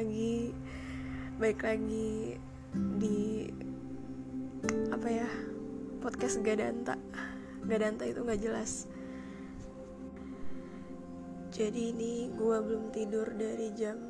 lagi 0.00 0.56
Baik 1.36 1.60
lagi 1.60 2.40
di 2.96 3.44
Apa 4.88 5.12
ya 5.12 5.28
Podcast 6.00 6.40
Gadanta. 6.40 6.96
Gadanta 7.68 8.08
itu 8.08 8.24
gak 8.24 8.40
jelas. 8.40 8.88
Jadi 11.52 11.92
ini 11.92 12.32
gue 12.32 12.56
belum 12.64 12.88
tidur 12.96 13.28
dari 13.36 13.76
jam 13.76 14.00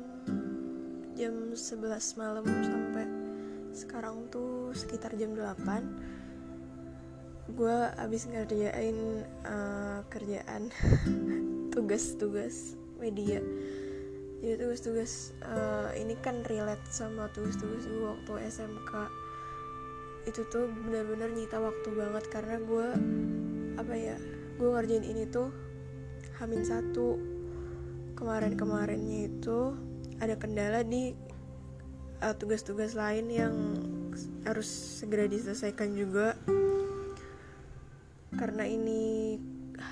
Jam 1.19 1.51
11 1.51 1.59
malam 2.15 2.47
sampai 2.47 3.03
Sekarang 3.75 4.31
tuh 4.31 4.71
sekitar 4.71 5.11
jam 5.19 5.35
8 5.35 7.51
Gue 7.51 7.77
abis 7.99 8.31
ngerjain 8.31 9.27
uh, 9.43 10.07
kerjaan 10.07 10.71
Tugas-tugas 11.75 12.79
media 12.95 13.43
jadi 14.41 14.57
tugas-tugas 14.57 15.37
uh, 15.45 15.93
ini 15.93 16.17
kan 16.17 16.41
relate 16.49 16.81
sama 16.89 17.29
tugas-tugas 17.29 17.85
gue 17.85 18.01
waktu 18.01 18.49
SMK 18.49 18.91
itu 20.25 20.41
tuh 20.49 20.69
benar-benar 20.69 21.33
nyita 21.33 21.57
waktu 21.61 21.89
banget 21.93 22.25
karena 22.29 22.57
gue 22.61 22.87
apa 23.77 23.93
ya 23.93 24.17
gue 24.57 24.69
ngerjain 24.69 25.05
ini 25.05 25.25
tuh 25.29 25.49
hamin 26.41 26.65
satu. 26.65 27.21
Kemarin-kemarinnya 28.17 29.29
itu 29.29 29.77
ada 30.17 30.37
kendala 30.37 30.81
di 30.81 31.13
uh, 32.21 32.33
tugas-tugas 32.33 32.97
lain 32.97 33.29
yang 33.29 33.53
harus 34.45 34.69
segera 35.01 35.29
diselesaikan 35.29 35.93
juga. 35.93 36.37
Karena 38.33 38.65
ini 38.65 39.37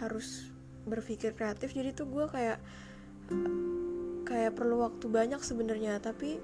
harus 0.02 0.50
berpikir 0.90 1.38
kreatif 1.38 1.74
jadi 1.74 1.94
tuh 1.94 2.10
gue 2.10 2.26
kayak 2.30 2.58
kayak 4.30 4.54
perlu 4.54 4.86
waktu 4.86 5.10
banyak 5.10 5.42
sebenarnya 5.42 5.98
tapi 5.98 6.38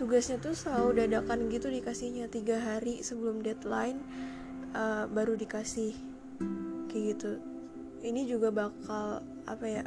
tugasnya 0.00 0.40
tuh 0.40 0.56
selalu 0.56 1.04
dadakan 1.04 1.52
gitu 1.52 1.68
dikasihnya. 1.68 2.32
Tiga 2.32 2.58
hari 2.58 3.04
sebelum 3.04 3.44
deadline 3.44 4.00
uh, 4.72 5.04
baru 5.06 5.36
dikasih. 5.36 5.92
Kayak 6.88 7.04
gitu. 7.14 7.30
Ini 8.02 8.26
juga 8.26 8.50
bakal 8.50 9.22
apa 9.46 9.66
ya 9.68 9.84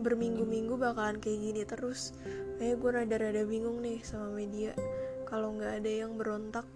berminggu-minggu 0.00 0.76
bakalan 0.76 1.18
kayak 1.18 1.40
gini 1.40 1.62
terus. 1.64 2.12
Kayak 2.60 2.76
gue 2.78 2.90
rada-rada 2.92 3.42
bingung 3.48 3.80
nih 3.80 4.04
sama 4.04 4.28
media. 4.30 4.76
Kalau 5.24 5.56
nggak 5.56 5.82
ada 5.82 5.90
yang 5.90 6.14
berontak 6.20 6.68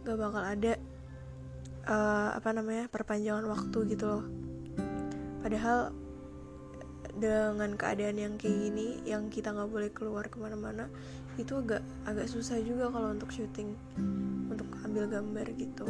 gak 0.00 0.16
bakal 0.16 0.40
ada 0.40 0.80
uh, 1.84 2.32
apa 2.32 2.56
namanya 2.56 2.88
perpanjangan 2.88 3.44
waktu 3.44 3.78
gitu 3.92 4.04
loh. 4.08 4.24
Padahal 5.44 5.92
dengan 7.20 7.76
keadaan 7.76 8.16
yang 8.16 8.34
kayak 8.40 8.56
gini 8.56 8.98
yang 9.04 9.28
kita 9.28 9.52
nggak 9.52 9.68
boleh 9.68 9.90
keluar 9.92 10.24
ke 10.26 10.40
mana-mana 10.40 10.88
itu 11.36 11.52
agak 11.60 11.84
agak 12.08 12.26
susah 12.26 12.56
juga 12.64 12.88
kalau 12.88 13.12
untuk 13.12 13.28
syuting 13.28 13.76
untuk 14.48 14.66
ambil 14.82 15.04
gambar 15.06 15.46
gitu. 15.54 15.86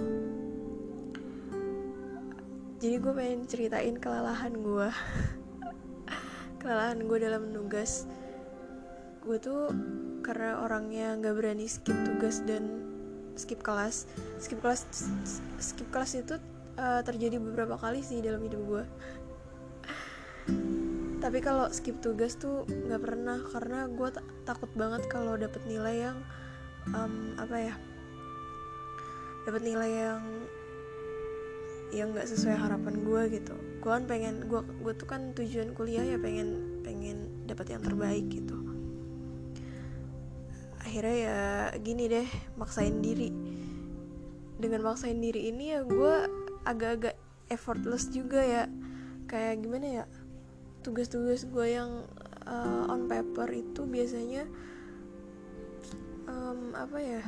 Jadi 2.81 2.97
gue 2.97 3.13
pengen 3.13 3.41
ceritain 3.47 3.97
kelelahan 3.97 4.57
gue. 4.57 4.89
Kelelahan 6.61 7.01
gue 7.05 7.19
dalam 7.21 7.53
nugas. 7.53 8.09
Gue 9.21 9.37
tuh 9.37 9.73
karena 10.25 10.65
orangnya 10.65 11.17
nggak 11.17 11.35
berani 11.37 11.69
skip 11.69 11.97
tugas 12.09 12.41
dan 12.45 12.85
skip 13.37 13.61
kelas. 13.61 14.09
Skip 14.41 14.65
kelas 14.65 14.89
skip 15.61 15.89
kelas 15.93 16.17
itu 16.17 16.41
uh, 16.81 17.05
terjadi 17.05 17.37
beberapa 17.37 17.77
kali 17.77 18.01
sih 18.01 18.25
dalam 18.25 18.41
hidup 18.41 18.61
gue 18.65 18.85
tapi 21.21 21.45
kalau 21.45 21.69
skip 21.69 22.01
tugas 22.01 22.35
tuh 22.41 22.65
nggak 22.65 23.01
pernah 23.05 23.39
karena 23.53 23.85
gue 23.93 24.09
takut 24.49 24.73
banget 24.73 25.05
kalau 25.13 25.37
dapet 25.37 25.61
nilai 25.69 26.11
yang 26.11 26.19
um, 26.97 27.37
apa 27.37 27.57
ya 27.61 27.75
dapet 29.45 29.63
nilai 29.65 29.91
yang 29.93 30.23
yang 31.91 32.15
nggak 32.15 32.27
sesuai 32.31 32.55
harapan 32.55 33.03
gue 33.03 33.23
gitu. 33.41 33.55
Gue 33.83 33.91
kan 33.91 34.05
pengen 34.07 34.47
gue 34.47 34.63
gue 34.63 34.95
tuh 34.95 35.09
kan 35.11 35.35
tujuan 35.35 35.75
kuliah 35.75 36.07
ya 36.07 36.17
pengen 36.23 36.81
pengen 36.87 37.45
dapat 37.51 37.77
yang 37.77 37.83
terbaik 37.83 38.27
gitu. 38.31 38.57
Akhirnya 40.81 41.17
ya 41.19 41.41
gini 41.83 42.07
deh 42.07 42.29
maksain 42.57 43.03
diri. 43.03 43.31
Dengan 44.61 44.87
maksain 44.87 45.19
diri 45.19 45.51
ini 45.51 45.75
ya 45.75 45.83
gue 45.83 46.15
agak-agak 46.63 47.19
effortless 47.51 48.07
juga 48.15 48.41
ya. 48.41 48.65
Kayak 49.27 49.63
gimana 49.67 49.87
ya 50.03 50.05
tugas-tugas 50.81 51.45
gue 51.49 51.67
yang 51.77 52.05
uh, 52.49 52.89
on 52.89 53.07
paper 53.07 53.49
itu 53.53 53.85
biasanya 53.85 54.49
um, 56.25 56.73
apa 56.73 56.99
ya 57.01 57.23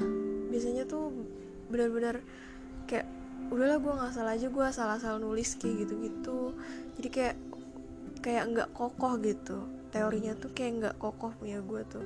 biasanya 0.48 0.88
tuh 0.88 1.12
benar-benar 1.68 2.20
kayak 2.88 3.08
udahlah 3.52 3.78
gue 3.80 3.92
nggak 3.92 4.12
salah 4.14 4.32
aja 4.36 4.48
gue 4.48 4.66
salah-salah 4.72 5.20
nulis 5.20 5.56
kayak 5.60 5.84
gitu-gitu. 5.84 6.56
Jadi 6.96 7.08
kayak 7.08 7.36
kayak 8.24 8.44
nggak 8.54 8.68
kokoh 8.72 9.18
gitu. 9.20 9.68
Teorinya 9.92 10.32
tuh 10.38 10.52
kayak 10.56 10.72
nggak 10.80 10.96
kokoh 10.96 11.32
punya 11.36 11.60
gue 11.60 11.82
tuh. 11.88 12.04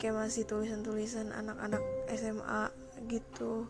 Kayak 0.00 0.26
masih 0.26 0.48
tulisan-tulisan 0.48 1.34
anak-anak 1.34 1.82
SMA 2.16 2.72
gitu. 3.10 3.68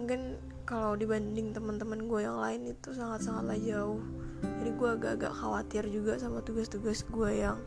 Mungkin 0.00 0.40
kalau 0.62 0.94
dibanding 0.94 1.50
teman-teman 1.50 2.06
gue 2.06 2.20
yang 2.22 2.38
lain 2.38 2.70
itu 2.70 2.94
sangat-sangatlah 2.94 3.58
jauh. 3.58 4.02
Jadi 4.42 4.70
gue 4.74 4.88
agak-agak 4.88 5.32
khawatir 5.34 5.84
juga 5.90 6.18
sama 6.18 6.42
tugas-tugas 6.42 7.02
gue 7.06 7.30
yang 7.42 7.58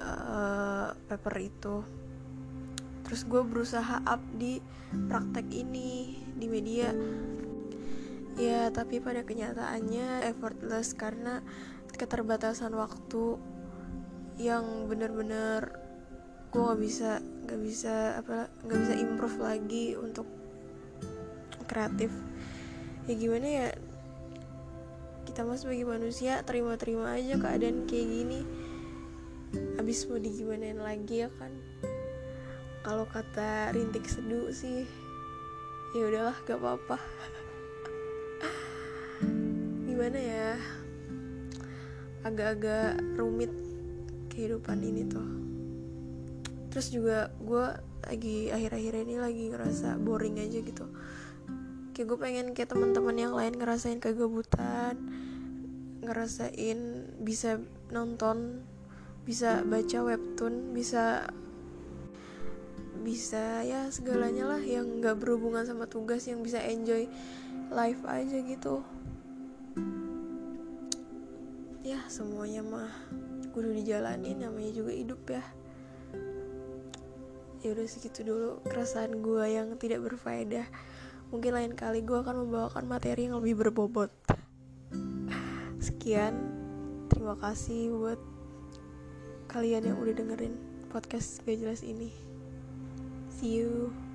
uh, 0.00 0.96
paper 1.08 1.34
itu. 1.40 1.76
Terus 3.04 3.22
gue 3.28 3.42
berusaha 3.44 4.00
up 4.08 4.22
di 4.36 4.60
praktek 5.08 5.48
ini 5.52 6.16
di 6.36 6.46
media. 6.48 6.92
Ya 8.40 8.72
tapi 8.72 9.00
pada 9.00 9.20
kenyataannya 9.24 10.24
effortless 10.32 10.96
karena 10.96 11.44
keterbatasan 11.92 12.72
waktu 12.72 13.36
yang 14.40 14.88
bener-bener 14.88 15.76
gue 16.52 16.60
nggak 16.60 16.80
bisa 16.80 17.20
nggak 17.20 17.60
bisa 17.64 18.16
apa 18.20 18.48
nggak 18.64 18.80
bisa 18.80 18.94
improve 18.96 19.36
lagi 19.40 19.96
untuk 19.96 20.24
kreatif. 21.72 22.12
Ya 23.08 23.16
gimana 23.16 23.48
ya? 23.48 23.68
Kita 25.24 25.48
mah 25.48 25.56
sebagai 25.56 25.88
manusia 25.88 26.44
terima-terima 26.44 27.16
aja 27.16 27.40
keadaan 27.40 27.88
kayak 27.88 28.08
gini. 28.12 28.44
Abis 29.80 30.04
mau 30.04 30.20
digimanain 30.20 30.76
lagi 30.76 31.24
ya 31.24 31.32
kan? 31.40 31.48
Kalau 32.84 33.08
kata 33.08 33.72
rintik 33.72 34.04
seduh 34.04 34.52
sih 34.52 34.84
ya 35.96 36.12
udahlah 36.12 36.36
gak 36.44 36.60
apa-apa. 36.60 37.00
Gimana 39.88 40.18
ya? 40.20 40.60
Agak-agak 42.28 43.00
rumit 43.16 43.52
kehidupan 44.28 44.84
ini 44.84 45.08
tuh. 45.08 45.28
Terus 46.68 46.92
juga 46.92 47.32
gue 47.40 47.92
lagi 48.02 48.50
akhir-akhir 48.50 48.94
ini 49.06 49.14
lagi 49.16 49.44
ngerasa 49.48 49.96
boring 50.00 50.42
aja 50.42 50.58
gitu 50.58 50.86
kayak 51.92 52.06
gue 52.08 52.18
pengen 52.18 52.46
kayak 52.56 52.72
teman-teman 52.72 53.16
yang 53.16 53.32
lain 53.36 53.56
ngerasain 53.56 54.00
kegabutan 54.00 54.96
ngerasain 56.02 56.78
bisa 57.22 57.62
nonton 57.92 58.64
bisa 59.22 59.62
baca 59.62 59.98
webtoon 60.02 60.74
bisa 60.74 61.30
bisa 63.02 63.66
ya 63.66 63.90
segalanya 63.90 64.56
lah 64.56 64.62
yang 64.62 65.02
nggak 65.02 65.18
berhubungan 65.18 65.66
sama 65.66 65.90
tugas 65.90 66.26
yang 66.26 66.42
bisa 66.42 66.62
enjoy 66.62 67.10
life 67.74 68.02
aja 68.06 68.38
gitu. 68.46 68.86
Ya 71.82 71.98
semuanya 72.06 72.62
mah 72.62 72.92
kudu 73.50 73.74
dijalanin 73.74 74.46
namanya 74.46 74.70
juga 74.70 74.94
hidup 74.94 75.20
ya. 75.26 75.42
Ya 77.62 77.74
udah 77.74 77.86
segitu 77.86 78.22
dulu 78.22 78.62
keresahan 78.66 79.18
gue 79.18 79.44
yang 79.50 79.74
tidak 79.78 80.02
berfaedah 80.06 80.66
mungkin 81.32 81.56
lain 81.56 81.72
kali 81.72 82.04
gue 82.04 82.20
akan 82.20 82.44
membawakan 82.44 82.84
materi 82.84 83.24
yang 83.26 83.40
lebih 83.40 83.64
berbobot. 83.64 84.12
Sekian. 85.80 86.36
Terima 87.08 87.34
kasih 87.40 87.92
buat 87.96 88.20
kalian 89.48 89.88
yang 89.88 89.98
udah 89.98 90.14
dengerin 90.14 90.54
podcast 90.92 91.40
gak 91.42 91.56
jelas 91.56 91.80
ini. 91.80 92.12
See 93.32 93.64
you 93.64 94.11